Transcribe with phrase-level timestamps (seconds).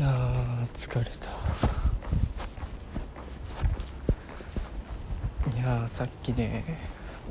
[0.00, 1.28] あ疲れた。
[5.56, 6.78] いやさっきね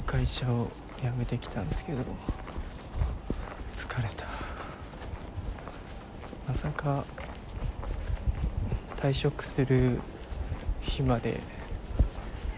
[0.05, 0.69] 会社を
[1.01, 1.99] 辞めてきたんですけど
[3.75, 4.27] 疲れた。
[6.47, 7.05] まさか
[8.97, 10.01] 退職する
[10.81, 11.39] 日まで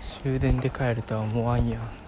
[0.02, 1.99] 終電で帰るとは思わんやん。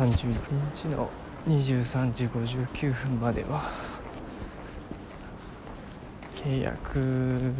[0.00, 0.32] 31
[0.72, 1.10] 日の
[1.46, 3.70] 23時59分までは
[6.34, 7.52] 契約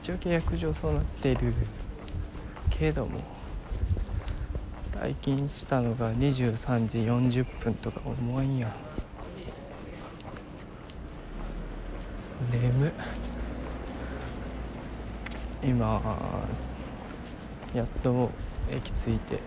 [0.00, 1.52] 一応契約上そうなってる。
[2.70, 3.20] けども
[4.92, 8.58] 退勤したのが23時40分とか思わん。
[8.58, 8.74] や
[12.50, 12.92] 眠
[15.62, 16.18] 今
[17.74, 18.30] やっと
[18.70, 19.40] 駅着いて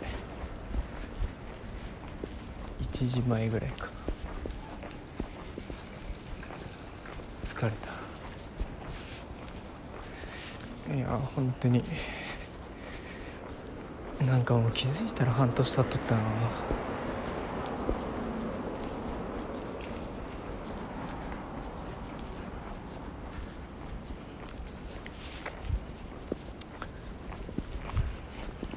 [2.82, 3.90] 1時前ぐらいか
[7.44, 7.72] 疲れ
[10.88, 10.94] た。
[10.94, 11.84] いや本当に。
[14.26, 16.22] なんかもう気づいたら半年経っとったな。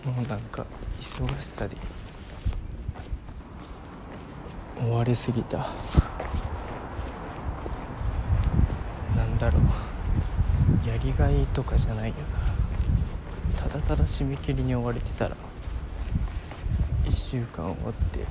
[0.05, 0.66] もうなんか
[1.00, 1.77] 忙しさで。
[4.83, 5.58] 追われすぎた。
[9.16, 9.62] なんだろう。
[10.88, 12.16] やりがいとかじゃないよ
[13.55, 13.62] な。
[13.62, 15.36] ただただ締め切りに追われてたら
[17.05, 18.27] 1週間終わって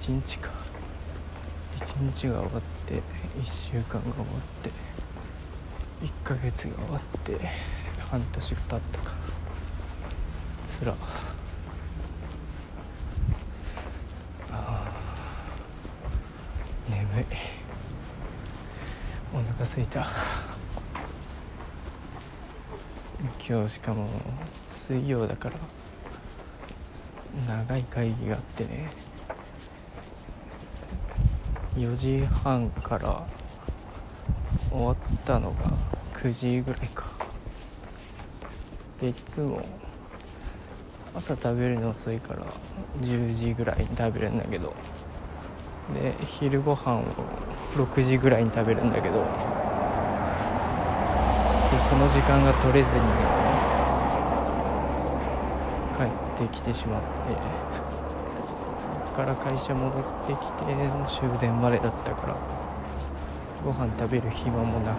[0.00, 0.50] 1日か。
[1.80, 3.00] 1日が終わって1
[3.44, 4.70] 週間が終わって
[6.04, 7.38] 1ヶ月が終わって
[8.10, 9.12] 半年が経ったか。
[10.66, 10.94] つら
[14.50, 17.26] あー眠い。
[19.34, 20.06] お腹すいた。
[23.48, 24.08] 今日しかも
[24.66, 25.56] 水曜だから
[27.46, 28.90] 長い会議があってね。
[31.76, 33.26] 4時半から
[34.70, 35.72] 終わったのが
[36.14, 37.10] 9時ぐらいか。
[39.00, 39.62] でいつも
[41.14, 42.44] 朝食べるの遅いから
[42.98, 44.74] 10時ぐらいに食べるんだけど。
[45.94, 47.04] で昼ご飯を
[47.76, 53.08] 6時ぐらいに食べるんだけどちょっとその時間が取れずにね
[55.96, 57.06] 帰ってきてしまって。
[58.80, 62.36] そっから会社戻ってきての終電までだったから
[63.64, 64.98] ご飯食べる暇もなく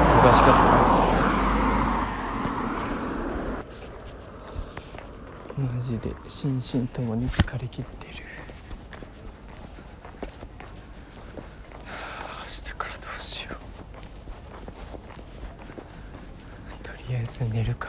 [0.00, 0.54] 忙しかっ
[0.88, 0.94] た。
[0.94, 1.03] です
[5.56, 8.24] マジで心身ともに疲れ切ってる。
[11.84, 13.56] はあ明日からどうしよう。
[16.84, 17.88] とりあえず寝るか。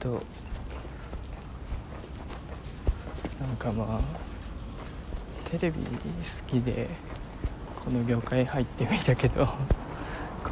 [0.00, 0.22] ほんと
[3.40, 4.00] なんかまあ
[5.48, 5.88] テレビ好
[6.48, 6.88] きで
[7.84, 9.54] この業界入ってみたけどこ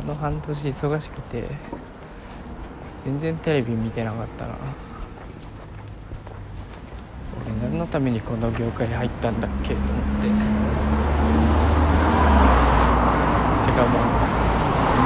[0.07, 1.45] の半年忙しくて
[3.07, 4.55] 全然テレビ見てなかったな。
[7.47, 9.69] 俺何のためにこの業界に入ったんだっけ？
[9.69, 9.85] と思っ
[10.23, 10.27] て。
[10.27, 10.33] て
[13.79, 14.03] かまあ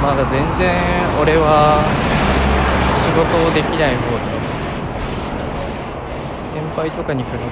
[0.01, 0.73] まだ全然
[1.21, 1.77] 俺は
[2.97, 4.23] 仕事をできない方で
[6.49, 7.43] 先輩とかに比べて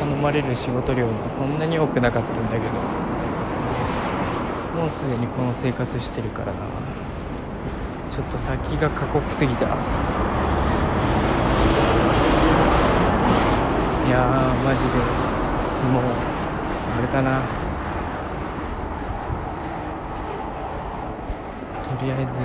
[0.00, 2.64] 頼まれる仕事量がそんなに多くなかったんだけど。
[4.74, 6.52] もうすでにこの生活してるからな。
[8.18, 9.66] ちょっと先が過酷すぎた。
[9.66, 9.68] い
[14.10, 14.88] やーマジで。
[15.92, 16.02] もう
[16.98, 17.42] あれだな。
[21.84, 22.40] とりあえず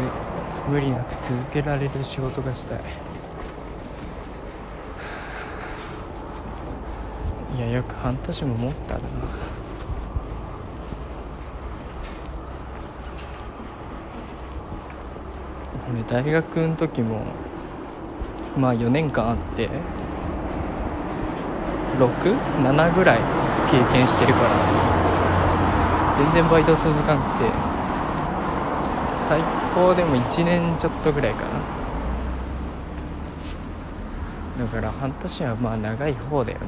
[0.69, 2.79] 無理なく続けられる仕事がしたい。
[7.57, 8.99] いやよく半年も持ったな。
[15.93, 17.21] 俺大学の時も
[18.57, 19.69] まあ4年間あって
[21.99, 23.19] 67ぐらい
[23.69, 24.49] 経験してるから
[26.17, 27.49] 全然バイト続かなくて
[29.19, 29.41] 最
[29.75, 31.49] 高でも1年ちょっとぐらいかな。
[34.59, 36.65] だから半年はまあ長い方だよね。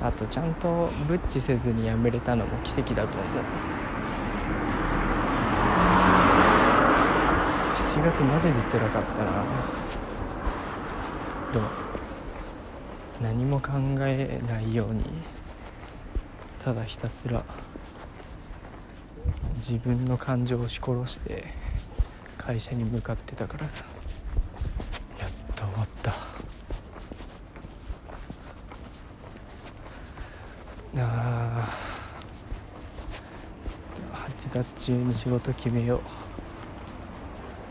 [0.00, 3.42] あとちゃんとブッチせずに辞めれたのも奇跡だと思う。
[7.98, 9.44] 7月マジで辛かったな
[11.52, 11.68] でも
[13.20, 13.72] 何も考
[14.06, 15.02] えないように
[16.60, 17.44] ただひたすら
[19.56, 21.46] 自分の感情を押し殺して
[22.36, 26.14] 会社に向かってたからやっと終わった。
[30.98, 31.68] あ
[34.12, 36.27] 8月中に仕事決めよう。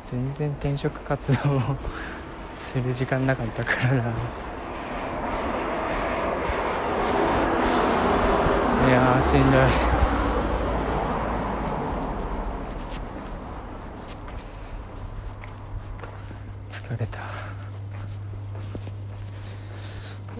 [0.09, 1.61] 全然転職活動を
[2.55, 4.03] する時間なかったからな。
[8.87, 9.61] いやしんどい。
[16.71, 17.19] 疲れた。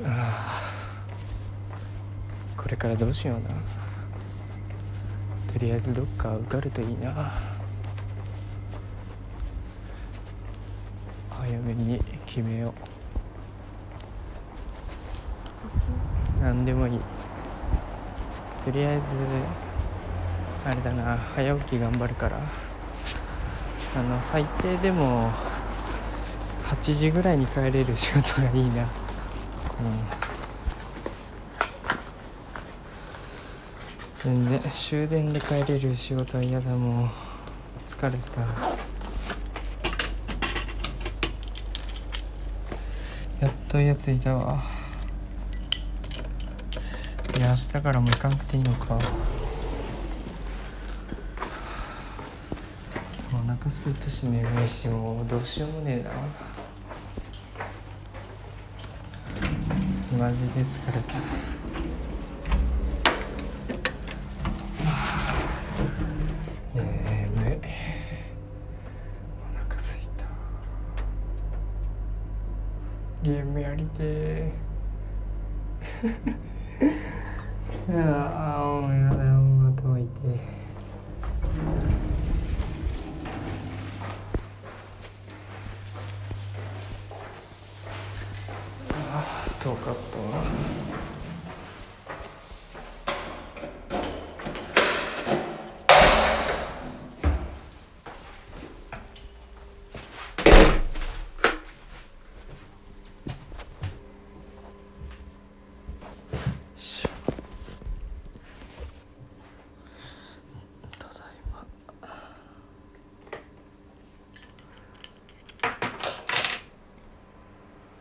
[0.06, 0.62] あ
[2.56, 3.50] これからどうしような。
[5.52, 7.34] とりあえずどっか受かるといいな
[11.48, 12.74] 早めに決めよ
[16.40, 16.44] う。
[16.44, 17.00] 何でもいい。
[18.64, 19.06] とりあえず
[20.66, 22.40] あれだな早起き頑張るから。
[23.96, 25.32] あの最低でも
[26.66, 28.84] 8時ぐらいに帰れる仕事がいいな。
[28.84, 28.88] うん。
[34.24, 36.72] 全然終電で帰れる仕事は嫌だ。
[36.72, 37.10] もう
[37.86, 38.87] 疲れた。
[43.68, 44.64] というやついたわ。
[47.38, 48.98] いや明日からも行かなくていいのか。
[53.34, 56.04] お腹すいたし眠いしもうどうしようもねえ
[60.18, 60.28] な。
[60.28, 61.57] マジで疲れた。
[73.68, 74.50] やりて
[77.92, 79.32] ああもうやだよ
[79.76, 80.40] 頭痛い
[88.90, 90.97] ああ遠かったわ。